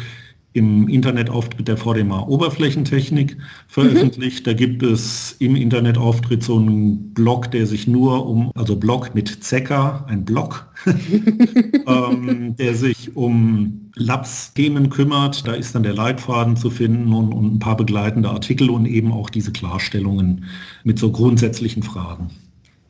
im 0.53 0.89
Internetauftritt 0.89 1.67
der 1.67 1.77
VDMA 1.77 2.27
Oberflächentechnik 2.27 3.37
veröffentlicht. 3.67 4.45
Mhm. 4.45 4.49
Da 4.49 4.53
gibt 4.53 4.83
es 4.83 5.35
im 5.39 5.55
Internetauftritt 5.55 6.43
so 6.43 6.57
einen 6.57 7.13
Blog, 7.13 7.51
der 7.51 7.65
sich 7.65 7.87
nur 7.87 8.27
um, 8.27 8.51
also 8.55 8.75
Blog 8.75 9.15
mit 9.15 9.43
Zecker, 9.43 10.05
ein 10.09 10.25
Blog, 10.25 10.67
ähm, 11.87 12.55
der 12.57 12.75
sich 12.75 13.15
um 13.15 13.91
Labs-Themen 13.95 14.89
kümmert. 14.89 15.47
Da 15.47 15.53
ist 15.53 15.73
dann 15.73 15.83
der 15.83 15.93
Leitfaden 15.93 16.57
zu 16.57 16.69
finden 16.69 17.13
und, 17.13 17.33
und 17.33 17.55
ein 17.55 17.59
paar 17.59 17.77
begleitende 17.77 18.29
Artikel 18.29 18.69
und 18.69 18.85
eben 18.85 19.13
auch 19.13 19.29
diese 19.29 19.53
Klarstellungen 19.53 20.45
mit 20.83 20.99
so 20.99 21.11
grundsätzlichen 21.11 21.83
Fragen. 21.83 22.29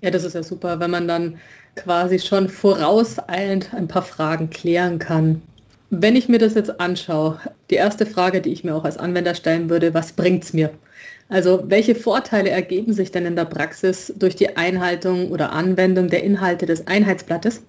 Ja, 0.02 0.10
das 0.10 0.24
ist 0.24 0.34
ja 0.34 0.42
super, 0.42 0.80
wenn 0.80 0.90
man 0.90 1.08
dann 1.08 1.36
quasi 1.76 2.18
schon 2.18 2.50
vorauseilend 2.50 3.74
ein 3.74 3.88
paar 3.88 4.02
Fragen 4.02 4.50
klären 4.50 4.98
kann. 4.98 5.42
Wenn 5.94 6.16
ich 6.16 6.30
mir 6.30 6.40
das 6.40 6.54
jetzt 6.54 6.80
anschaue, 6.80 7.38
die 7.70 7.76
erste 7.76 8.06
Frage, 8.06 8.40
die 8.40 8.54
ich 8.54 8.64
mir 8.64 8.74
auch 8.76 8.86
als 8.86 8.98
Anwender 8.98 9.36
stellen 9.36 9.70
würde, 9.70 9.94
was 9.94 10.14
bringt 10.14 10.46
es 10.46 10.54
mir? 10.54 10.72
Also 11.28 11.66
welche 11.68 11.96
Vorteile 11.96 12.50
ergeben 12.50 12.94
sich 12.94 13.12
denn 13.12 13.26
in 13.26 13.36
der 13.36 13.44
Praxis 13.44 14.14
durch 14.18 14.38
die 14.38 14.56
Einhaltung 14.56 15.32
oder 15.32 15.52
Anwendung 15.52 16.08
der 16.08 16.24
Inhalte 16.24 16.66
des 16.66 16.88
Einheitsblattes? 16.88 17.64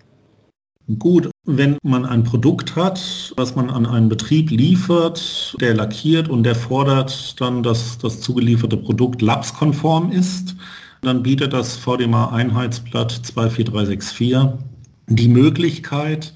Gut, 1.01 1.31
wenn 1.47 1.77
man 1.83 2.05
ein 2.05 2.23
Produkt 2.23 2.77
hat, 2.77 3.33
was 3.37 3.57
man 3.57 3.71
an 3.71 3.87
einen 3.87 4.09
Betrieb 4.09 4.53
liefert, 4.53 5.57
der 5.61 5.75
lackiert 5.75 6.29
und 6.29 6.45
der 6.45 6.55
fordert 6.55 7.41
dann, 7.41 7.65
dass 7.65 7.99
das 7.99 8.21
zugelieferte 8.21 8.77
Produkt 8.77 9.21
labskonform 9.21 10.13
ist, 10.13 10.55
dann 11.01 11.25
bietet 11.25 11.53
das 11.53 11.77
VDMA 11.77 12.31
Einheitsblatt 12.31 13.11
24364 13.11 14.61
die 15.09 15.29
Möglichkeit, 15.29 16.33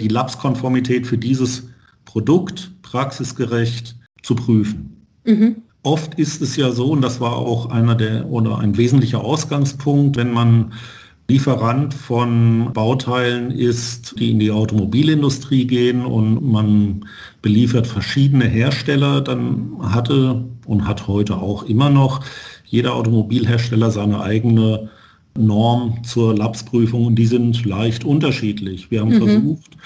die 0.00 0.08
Labskonformität 0.08 1.06
für 1.06 1.16
dieses 1.16 1.68
Produkt 2.04 2.72
praxisgerecht 2.82 3.94
zu 4.24 4.34
prüfen. 4.34 5.06
Mhm. 5.24 5.62
Oft 5.84 6.14
ist 6.18 6.42
es 6.42 6.56
ja 6.56 6.72
so, 6.72 6.90
und 6.90 7.02
das 7.02 7.20
war 7.20 7.36
auch 7.36 7.70
einer 7.70 7.94
der 7.94 8.28
oder 8.28 8.58
ein 8.58 8.76
wesentlicher 8.76 9.22
Ausgangspunkt, 9.22 10.16
wenn 10.16 10.32
man 10.32 10.72
Lieferant 11.28 11.94
von 11.94 12.72
Bauteilen 12.74 13.52
ist, 13.52 14.18
die 14.18 14.32
in 14.32 14.40
die 14.40 14.50
Automobilindustrie 14.50 15.66
gehen 15.66 16.04
und 16.04 16.42
man 16.42 17.06
beliefert 17.40 17.86
verschiedene 17.86 18.46
Hersteller, 18.46 19.20
dann 19.20 19.76
hatte 19.80 20.44
und 20.66 20.88
hat 20.88 21.06
heute 21.06 21.36
auch 21.36 21.62
immer 21.62 21.88
noch 21.88 22.20
jeder 22.64 22.94
Automobilhersteller 22.94 23.90
seine 23.90 24.20
eigene 24.20 24.90
Norm 25.36 26.04
zur 26.04 26.36
Labsprüfung 26.36 27.06
und 27.06 27.16
die 27.16 27.26
sind 27.26 27.64
leicht 27.64 28.04
unterschiedlich. 28.04 28.90
Wir 28.90 29.00
haben 29.00 29.14
mhm. 29.14 29.22
versucht, 29.22 29.76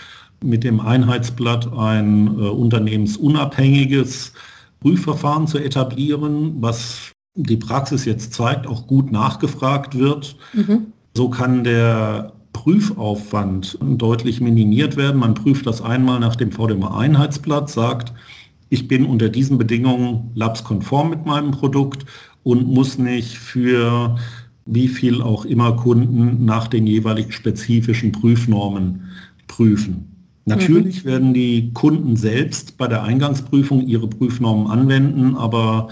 mit 0.42 0.64
dem 0.64 0.80
Einheitsblatt 0.80 1.72
ein 1.76 2.28
äh, 2.28 2.42
unternehmensunabhängiges 2.42 4.32
Prüfverfahren 4.80 5.46
zu 5.46 5.58
etablieren, 5.58 6.56
was 6.60 7.12
die 7.34 7.56
Praxis 7.56 8.04
jetzt 8.04 8.34
zeigt, 8.34 8.66
auch 8.66 8.86
gut 8.86 9.10
nachgefragt 9.10 9.98
wird. 9.98 10.36
Mhm. 10.52 10.92
So 11.14 11.28
kann 11.28 11.64
der 11.64 12.32
Prüfaufwand 12.52 13.78
deutlich 13.80 14.40
minimiert 14.40 14.96
werden. 14.96 15.20
Man 15.20 15.34
prüft 15.34 15.66
das 15.66 15.80
einmal 15.80 16.20
nach 16.20 16.36
dem 16.36 16.52
VDMA-Einheitsblatt, 16.52 17.70
sagt, 17.70 18.12
ich 18.68 18.88
bin 18.88 19.06
unter 19.06 19.28
diesen 19.28 19.58
Bedingungen 19.58 20.30
labskonform 20.34 21.10
mit 21.10 21.24
meinem 21.24 21.52
Produkt 21.52 22.04
und 22.42 22.66
muss 22.66 22.98
nicht 22.98 23.38
für 23.38 24.16
wie 24.70 24.88
viel 24.88 25.22
auch 25.22 25.44
immer 25.44 25.72
Kunden 25.72 26.44
nach 26.44 26.68
den 26.68 26.86
jeweiligen 26.86 27.32
spezifischen 27.32 28.12
Prüfnormen 28.12 29.02
prüfen. 29.46 30.08
Natürlich 30.44 31.04
mhm. 31.04 31.08
werden 31.08 31.34
die 31.34 31.72
Kunden 31.72 32.16
selbst 32.16 32.76
bei 32.76 32.86
der 32.86 33.02
Eingangsprüfung 33.02 33.86
ihre 33.86 34.08
Prüfnormen 34.08 34.66
anwenden, 34.66 35.36
aber 35.36 35.88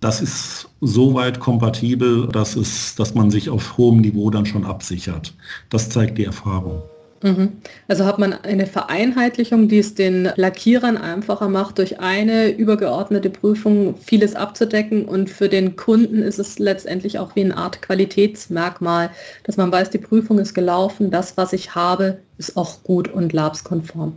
das 0.00 0.20
ist 0.20 0.68
so 0.80 1.14
weit 1.14 1.40
kompatibel, 1.40 2.28
dass, 2.28 2.56
es, 2.56 2.94
dass 2.94 3.14
man 3.14 3.30
sich 3.30 3.48
auf 3.48 3.78
hohem 3.78 4.00
Niveau 4.00 4.30
dann 4.30 4.44
schon 4.44 4.64
absichert. 4.64 5.34
Das 5.70 5.88
zeigt 5.88 6.18
die 6.18 6.24
Erfahrung. 6.24 6.82
Mhm. 7.22 7.52
Also 7.88 8.04
hat 8.04 8.18
man 8.18 8.32
eine 8.32 8.66
Vereinheitlichung, 8.66 9.68
die 9.68 9.78
es 9.78 9.94
den 9.94 10.28
Lackierern 10.36 10.96
einfacher 10.96 11.48
macht, 11.48 11.78
durch 11.78 12.00
eine 12.00 12.50
übergeordnete 12.50 13.30
Prüfung 13.30 13.94
vieles 13.96 14.34
abzudecken 14.34 15.06
und 15.06 15.30
für 15.30 15.48
den 15.48 15.76
Kunden 15.76 16.18
ist 16.18 16.38
es 16.38 16.58
letztendlich 16.58 17.18
auch 17.18 17.34
wie 17.34 17.44
eine 17.44 17.56
Art 17.56 17.80
Qualitätsmerkmal, 17.80 19.10
dass 19.44 19.56
man 19.56 19.72
weiß, 19.72 19.90
die 19.90 19.98
Prüfung 19.98 20.38
ist 20.38 20.54
gelaufen, 20.54 21.10
das, 21.10 21.36
was 21.36 21.52
ich 21.52 21.74
habe, 21.74 22.18
ist 22.36 22.56
auch 22.56 22.82
gut 22.82 23.08
und 23.08 23.32
labskonform. 23.32 24.12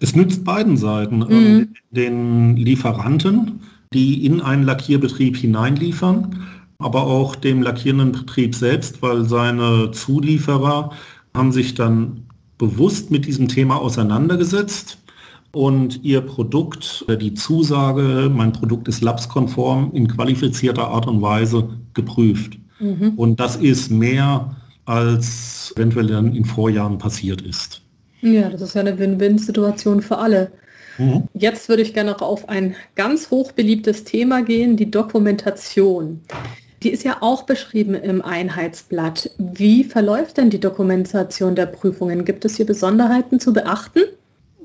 Es 0.00 0.14
nützt 0.14 0.44
beiden 0.44 0.76
Seiten, 0.76 1.22
ähm, 1.28 1.54
mhm. 1.54 1.68
den 1.90 2.56
Lieferanten, 2.56 3.60
die 3.92 4.24
in 4.24 4.40
einen 4.40 4.64
Lackierbetrieb 4.64 5.36
hineinliefern, 5.36 6.44
aber 6.78 7.02
auch 7.02 7.34
dem 7.34 7.62
lackierenden 7.62 8.12
Betrieb 8.12 8.54
selbst, 8.54 9.02
weil 9.02 9.24
seine 9.24 9.90
Zulieferer 9.90 10.92
haben 11.34 11.52
sich 11.52 11.74
dann 11.74 12.27
bewusst 12.58 13.10
mit 13.10 13.24
diesem 13.24 13.48
Thema 13.48 13.76
auseinandergesetzt 13.80 14.98
und 15.52 16.04
ihr 16.04 16.20
Produkt, 16.20 17.06
die 17.20 17.32
Zusage, 17.34 18.30
mein 18.34 18.52
Produkt 18.52 18.88
ist 18.88 19.00
labskonform, 19.00 19.92
in 19.94 20.08
qualifizierter 20.08 20.88
Art 20.88 21.06
und 21.06 21.22
Weise 21.22 21.68
geprüft. 21.94 22.58
Mhm. 22.80 23.14
Und 23.16 23.40
das 23.40 23.56
ist 23.56 23.90
mehr, 23.90 24.54
als 24.84 25.72
eventuell 25.76 26.08
dann 26.08 26.34
in 26.34 26.44
Vorjahren 26.44 26.98
passiert 26.98 27.40
ist. 27.42 27.82
Ja, 28.20 28.48
das 28.48 28.62
ist 28.62 28.74
ja 28.74 28.80
eine 28.80 28.98
Win-Win-Situation 28.98 30.02
für 30.02 30.18
alle. 30.18 30.50
Mhm. 30.98 31.24
Jetzt 31.34 31.68
würde 31.68 31.82
ich 31.82 31.94
gerne 31.94 32.10
noch 32.10 32.22
auf 32.22 32.48
ein 32.48 32.74
ganz 32.96 33.30
hoch 33.30 33.52
beliebtes 33.52 34.04
Thema 34.04 34.42
gehen, 34.42 34.76
die 34.76 34.90
Dokumentation. 34.90 36.20
Die 36.82 36.90
ist 36.90 37.02
ja 37.02 37.18
auch 37.20 37.42
beschrieben 37.42 37.94
im 37.94 38.22
Einheitsblatt. 38.22 39.30
Wie 39.38 39.82
verläuft 39.82 40.36
denn 40.36 40.50
die 40.50 40.60
Dokumentation 40.60 41.56
der 41.56 41.66
Prüfungen? 41.66 42.24
Gibt 42.24 42.44
es 42.44 42.56
hier 42.56 42.66
Besonderheiten 42.66 43.40
zu 43.40 43.52
beachten? 43.52 44.00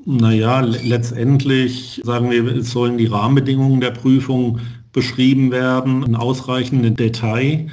Naja, 0.06 0.60
letztendlich 0.60 2.00
sagen 2.04 2.30
wir, 2.30 2.46
es 2.56 2.70
sollen 2.70 2.98
die 2.98 3.06
Rahmenbedingungen 3.06 3.80
der 3.80 3.90
Prüfung 3.90 4.60
beschrieben 4.92 5.50
werden 5.50 6.04
in 6.04 6.14
ausreichendem 6.14 6.94
Detail, 6.94 7.68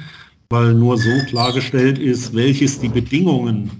weil 0.48 0.74
nur 0.74 0.98
so 0.98 1.10
klargestellt 1.28 1.98
ist, 1.98 2.34
welches 2.34 2.80
die 2.80 2.88
Bedingungen 2.88 3.70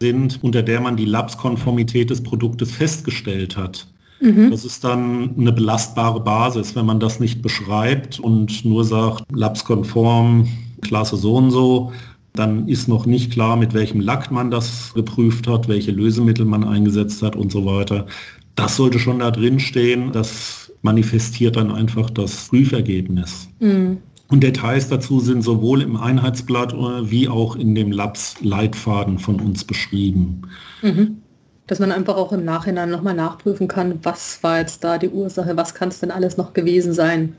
sind, 0.00 0.42
unter 0.42 0.62
der 0.62 0.80
man 0.80 0.96
die 0.96 1.06
Labskonformität 1.06 2.10
des 2.10 2.22
Produktes 2.22 2.72
festgestellt 2.72 3.56
hat. 3.56 3.86
Mhm. 4.24 4.50
Das 4.50 4.64
ist 4.64 4.82
dann 4.82 5.34
eine 5.38 5.52
belastbare 5.52 6.18
Basis, 6.20 6.74
wenn 6.74 6.86
man 6.86 6.98
das 6.98 7.20
nicht 7.20 7.42
beschreibt 7.42 8.18
und 8.18 8.64
nur 8.64 8.84
sagt, 8.84 9.24
labskonform, 9.30 10.48
Klasse 10.80 11.16
so 11.16 11.36
und 11.36 11.50
so, 11.50 11.92
dann 12.32 12.66
ist 12.66 12.88
noch 12.88 13.04
nicht 13.04 13.32
klar, 13.32 13.56
mit 13.56 13.74
welchem 13.74 14.00
Lack 14.00 14.30
man 14.30 14.50
das 14.50 14.94
geprüft 14.94 15.46
hat, 15.46 15.68
welche 15.68 15.92
Lösemittel 15.92 16.46
man 16.46 16.64
eingesetzt 16.64 17.22
hat 17.22 17.36
und 17.36 17.52
so 17.52 17.66
weiter. 17.66 18.06
Das 18.54 18.76
sollte 18.76 18.98
schon 18.98 19.18
da 19.18 19.30
drin 19.30 19.60
stehen. 19.60 20.10
Das 20.12 20.72
manifestiert 20.80 21.56
dann 21.56 21.70
einfach 21.70 22.08
das 22.08 22.48
Prüfergebnis. 22.48 23.48
Mhm. 23.60 23.98
Und 24.28 24.42
Details 24.42 24.88
dazu 24.88 25.20
sind 25.20 25.42
sowohl 25.42 25.82
im 25.82 25.96
Einheitsblatt 25.96 26.72
äh, 26.72 27.10
wie 27.10 27.28
auch 27.28 27.56
in 27.56 27.74
dem 27.74 27.92
Labs-Leitfaden 27.92 29.18
von 29.18 29.38
uns 29.38 29.64
beschrieben. 29.64 30.42
Mhm 30.82 31.18
dass 31.66 31.78
man 31.78 31.92
einfach 31.92 32.16
auch 32.16 32.32
im 32.32 32.44
Nachhinein 32.44 32.90
nochmal 32.90 33.14
nachprüfen 33.14 33.68
kann, 33.68 33.98
was 34.02 34.42
war 34.42 34.58
jetzt 34.58 34.84
da 34.84 34.98
die 34.98 35.08
Ursache, 35.08 35.56
was 35.56 35.74
kann 35.74 35.88
es 35.88 36.00
denn 36.00 36.10
alles 36.10 36.36
noch 36.36 36.52
gewesen 36.52 36.92
sein. 36.92 37.36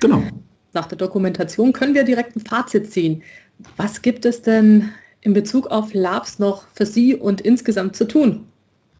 Genau. 0.00 0.22
Nach 0.72 0.86
der 0.86 0.98
Dokumentation 0.98 1.72
können 1.72 1.94
wir 1.94 2.04
direkt 2.04 2.36
ein 2.36 2.40
Fazit 2.40 2.90
ziehen. 2.90 3.22
Was 3.76 4.02
gibt 4.02 4.24
es 4.24 4.42
denn 4.42 4.90
in 5.20 5.32
Bezug 5.32 5.68
auf 5.68 5.94
Labs 5.94 6.38
noch 6.38 6.64
für 6.74 6.86
Sie 6.86 7.14
und 7.14 7.40
insgesamt 7.40 7.96
zu 7.96 8.06
tun? 8.06 8.44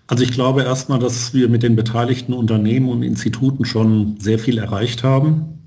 Also 0.06 0.24
ich 0.24 0.32
glaube 0.32 0.62
erstmal, 0.62 0.98
dass 0.98 1.34
wir 1.34 1.48
mit 1.48 1.62
den 1.62 1.76
beteiligten 1.76 2.32
Unternehmen 2.32 2.88
und 2.88 3.02
Instituten 3.02 3.64
schon 3.64 4.16
sehr 4.18 4.38
viel 4.38 4.58
erreicht 4.58 5.04
haben. 5.04 5.58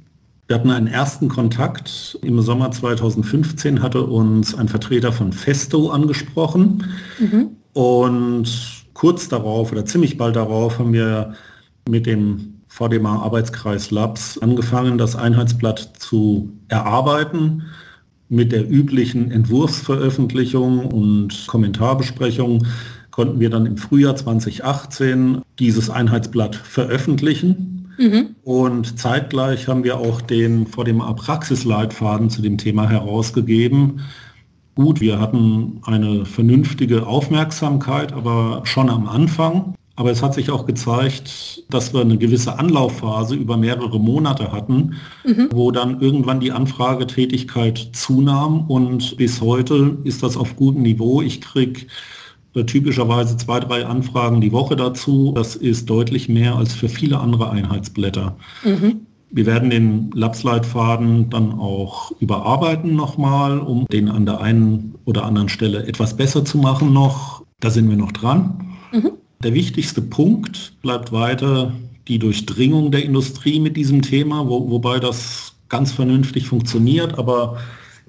Wir 0.47 0.55
hatten 0.55 0.71
einen 0.71 0.87
ersten 0.87 1.29
Kontakt. 1.29 2.17
Im 2.23 2.41
Sommer 2.41 2.71
2015 2.71 3.81
hatte 3.81 4.03
uns 4.03 4.55
ein 4.55 4.67
Vertreter 4.67 5.13
von 5.13 5.31
Festo 5.31 5.91
angesprochen. 5.91 6.85
Mhm. 7.19 7.51
Und 7.73 8.80
kurz 9.01 9.27
darauf 9.27 9.71
oder 9.71 9.83
ziemlich 9.83 10.15
bald 10.15 10.35
darauf 10.35 10.77
haben 10.77 10.93
wir 10.93 11.33
mit 11.89 12.05
dem 12.05 12.61
VDMA 12.67 13.23
Arbeitskreis 13.23 13.89
Labs 13.89 14.37
angefangen, 14.37 14.99
das 14.99 15.15
Einheitsblatt 15.15 15.93
zu 15.97 16.53
erarbeiten 16.67 17.63
mit 18.29 18.51
der 18.51 18.69
üblichen 18.69 19.31
Entwurfsveröffentlichung 19.31 20.85
und 20.85 21.47
Kommentarbesprechung 21.47 22.67
konnten 23.09 23.39
wir 23.39 23.49
dann 23.49 23.65
im 23.65 23.77
Frühjahr 23.77 24.15
2018 24.15 25.41
dieses 25.57 25.89
Einheitsblatt 25.89 26.55
veröffentlichen. 26.55 27.91
Mhm. 27.97 28.35
Und 28.43 28.99
zeitgleich 28.99 29.67
haben 29.67 29.83
wir 29.83 29.97
auch 29.97 30.21
den 30.21 30.67
VDMA 30.67 31.11
Praxisleitfaden 31.13 32.29
zu 32.29 32.43
dem 32.43 32.59
Thema 32.59 32.87
herausgegeben, 32.87 34.01
gut. 34.75 35.01
Wir 35.01 35.19
hatten 35.19 35.81
eine 35.83 36.25
vernünftige 36.25 37.07
Aufmerksamkeit, 37.07 38.13
aber 38.13 38.61
schon 38.65 38.89
am 38.89 39.07
Anfang. 39.07 39.75
Aber 39.95 40.09
es 40.09 40.23
hat 40.23 40.33
sich 40.33 40.49
auch 40.49 40.65
gezeigt, 40.65 41.63
dass 41.69 41.93
wir 41.93 42.01
eine 42.01 42.17
gewisse 42.17 42.57
Anlaufphase 42.57 43.35
über 43.35 43.57
mehrere 43.57 43.99
Monate 43.99 44.51
hatten, 44.51 44.95
mhm. 45.25 45.49
wo 45.51 45.71
dann 45.71 45.99
irgendwann 45.99 46.39
die 46.39 46.51
Anfragetätigkeit 46.51 47.89
zunahm 47.93 48.61
und 48.67 49.17
bis 49.17 49.41
heute 49.41 49.97
ist 50.03 50.23
das 50.23 50.37
auf 50.37 50.55
gutem 50.55 50.81
Niveau. 50.83 51.21
Ich 51.21 51.41
kriege 51.41 51.81
äh, 52.55 52.63
typischerweise 52.63 53.37
zwei, 53.37 53.59
drei 53.59 53.85
Anfragen 53.85 54.41
die 54.41 54.51
Woche 54.51 54.75
dazu. 54.75 55.33
Das 55.35 55.55
ist 55.55 55.89
deutlich 55.89 56.29
mehr 56.29 56.55
als 56.55 56.73
für 56.73 56.89
viele 56.89 57.19
andere 57.19 57.51
Einheitsblätter. 57.51 58.37
Mhm. 58.63 59.05
Wir 59.33 59.45
werden 59.45 59.69
den 59.69 60.11
Labsleitfaden 60.13 61.29
dann 61.29 61.53
auch 61.53 62.11
überarbeiten 62.19 62.95
nochmal, 62.95 63.59
um 63.59 63.85
den 63.87 64.09
an 64.09 64.25
der 64.25 64.41
einen 64.41 64.95
oder 65.05 65.23
anderen 65.23 65.47
Stelle 65.47 65.85
etwas 65.87 66.17
besser 66.17 66.43
zu 66.43 66.57
machen 66.57 66.91
noch. 66.91 67.43
Da 67.61 67.69
sind 67.69 67.89
wir 67.89 67.95
noch 67.95 68.11
dran. 68.11 68.75
Mhm. 68.91 69.11
Der 69.41 69.53
wichtigste 69.53 70.01
Punkt 70.01 70.73
bleibt 70.81 71.13
weiter 71.13 71.73
die 72.07 72.19
Durchdringung 72.19 72.91
der 72.91 73.05
Industrie 73.05 73.59
mit 73.59 73.77
diesem 73.77 74.01
Thema, 74.01 74.47
wo, 74.49 74.69
wobei 74.69 74.99
das 74.99 75.53
ganz 75.69 75.93
vernünftig 75.93 76.47
funktioniert, 76.47 77.17
aber 77.17 77.57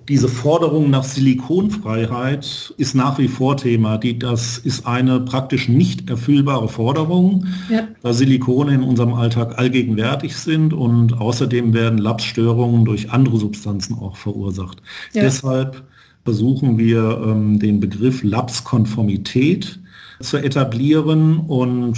diese 0.08 0.28
Forderung 0.28 0.90
nach 0.90 1.04
Silikonfreiheit 1.04 2.74
ist 2.76 2.94
nach 2.94 3.18
wie 3.18 3.28
vor 3.28 3.56
Thema. 3.56 3.98
Die, 3.98 4.18
das 4.18 4.58
ist 4.58 4.86
eine 4.86 5.20
praktisch 5.20 5.68
nicht 5.68 6.10
erfüllbare 6.10 6.68
Forderung, 6.68 7.46
ja. 7.70 7.88
da 8.02 8.12
Silikone 8.12 8.74
in 8.74 8.82
unserem 8.82 9.14
Alltag 9.14 9.58
allgegenwärtig 9.58 10.36
sind 10.36 10.72
und 10.72 11.20
außerdem 11.20 11.72
werden 11.72 11.98
Lapsstörungen 11.98 12.84
durch 12.84 13.10
andere 13.10 13.36
Substanzen 13.38 13.98
auch 13.98 14.16
verursacht. 14.16 14.82
Ja. 15.12 15.22
Deshalb 15.22 15.82
versuchen 16.24 16.78
wir 16.78 17.22
ähm, 17.24 17.58
den 17.58 17.80
Begriff 17.80 18.22
Lapskonformität 18.22 19.80
zu 20.20 20.36
etablieren 20.36 21.38
und 21.38 21.96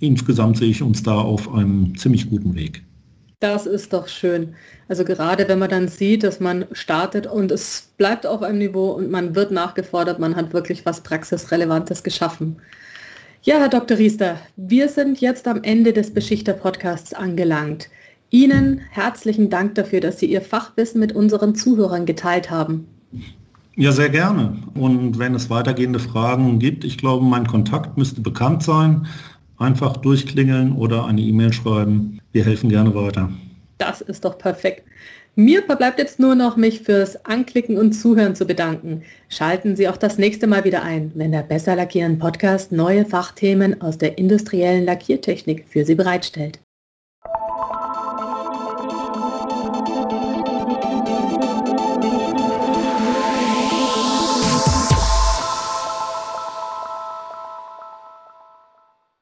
insgesamt 0.00 0.56
sehe 0.56 0.70
ich 0.70 0.82
uns 0.82 1.02
da 1.02 1.14
auf 1.14 1.52
einem 1.52 1.96
ziemlich 1.96 2.28
guten 2.28 2.54
Weg. 2.54 2.82
Das 3.40 3.64
ist 3.64 3.94
doch 3.94 4.06
schön. 4.06 4.54
Also 4.86 5.02
gerade 5.02 5.48
wenn 5.48 5.58
man 5.58 5.70
dann 5.70 5.88
sieht, 5.88 6.24
dass 6.24 6.40
man 6.40 6.66
startet 6.72 7.26
und 7.26 7.50
es 7.50 7.88
bleibt 7.96 8.26
auf 8.26 8.42
einem 8.42 8.58
Niveau 8.58 8.90
und 8.90 9.10
man 9.10 9.34
wird 9.34 9.50
nachgefordert, 9.50 10.18
man 10.18 10.36
hat 10.36 10.52
wirklich 10.52 10.84
was 10.84 11.00
Praxisrelevantes 11.00 12.02
geschaffen. 12.02 12.56
Ja, 13.42 13.56
Herr 13.56 13.70
Dr. 13.70 13.96
Riester, 13.96 14.36
wir 14.56 14.90
sind 14.90 15.22
jetzt 15.22 15.48
am 15.48 15.62
Ende 15.62 15.94
des 15.94 16.12
Beschichter-Podcasts 16.12 17.14
angelangt. 17.14 17.88
Ihnen 18.28 18.82
herzlichen 18.90 19.48
Dank 19.48 19.74
dafür, 19.74 20.00
dass 20.00 20.18
Sie 20.18 20.26
Ihr 20.26 20.42
Fachwissen 20.42 21.00
mit 21.00 21.12
unseren 21.12 21.54
Zuhörern 21.54 22.04
geteilt 22.04 22.50
haben. 22.50 22.86
Ja, 23.74 23.92
sehr 23.92 24.10
gerne. 24.10 24.58
Und 24.74 25.18
wenn 25.18 25.34
es 25.34 25.48
weitergehende 25.48 25.98
Fragen 25.98 26.58
gibt, 26.58 26.84
ich 26.84 26.98
glaube, 26.98 27.24
mein 27.24 27.46
Kontakt 27.46 27.96
müsste 27.96 28.20
bekannt 28.20 28.62
sein 28.62 29.06
einfach 29.60 29.98
durchklingeln 29.98 30.72
oder 30.72 31.04
eine 31.06 31.20
E-Mail 31.20 31.52
schreiben. 31.52 32.19
Wir 32.32 32.44
helfen 32.44 32.68
gerne 32.68 32.94
weiter. 32.94 33.30
Das 33.78 34.00
ist 34.00 34.24
doch 34.24 34.38
perfekt. 34.38 34.84
Mir 35.36 35.62
verbleibt 35.62 35.98
jetzt 35.98 36.18
nur 36.18 36.34
noch, 36.34 36.56
mich 36.56 36.80
fürs 36.80 37.24
Anklicken 37.24 37.78
und 37.78 37.92
Zuhören 37.92 38.34
zu 38.34 38.46
bedanken. 38.46 39.02
Schalten 39.28 39.74
Sie 39.74 39.88
auch 39.88 39.96
das 39.96 40.18
nächste 40.18 40.46
Mal 40.46 40.64
wieder 40.64 40.82
ein, 40.82 41.12
wenn 41.14 41.32
der 41.32 41.42
Besser 41.42 41.76
Lackieren 41.76 42.18
Podcast 42.18 42.72
neue 42.72 43.04
Fachthemen 43.04 43.80
aus 43.80 43.96
der 43.96 44.18
industriellen 44.18 44.84
Lackiertechnik 44.84 45.66
für 45.68 45.84
Sie 45.84 45.94
bereitstellt. 45.94 46.60